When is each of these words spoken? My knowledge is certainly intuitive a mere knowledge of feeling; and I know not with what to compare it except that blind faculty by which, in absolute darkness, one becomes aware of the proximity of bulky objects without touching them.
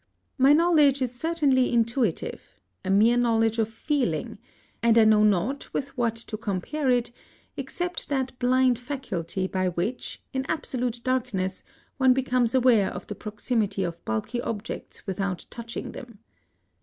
My 0.39 0.51
knowledge 0.51 0.99
is 1.03 1.13
certainly 1.13 1.71
intuitive 1.71 2.55
a 2.83 2.89
mere 2.89 3.17
knowledge 3.17 3.59
of 3.59 3.69
feeling; 3.69 4.39
and 4.81 4.97
I 4.97 5.05
know 5.05 5.23
not 5.23 5.71
with 5.75 5.95
what 5.95 6.15
to 6.15 6.37
compare 6.37 6.89
it 6.89 7.11
except 7.55 8.09
that 8.09 8.39
blind 8.39 8.79
faculty 8.79 9.45
by 9.45 9.69
which, 9.69 10.19
in 10.33 10.43
absolute 10.49 11.01
darkness, 11.03 11.61
one 11.97 12.13
becomes 12.13 12.55
aware 12.55 12.89
of 12.91 13.05
the 13.05 13.13
proximity 13.13 13.83
of 13.83 14.03
bulky 14.03 14.41
objects 14.41 15.05
without 15.05 15.45
touching 15.51 15.91
them. 15.91 16.17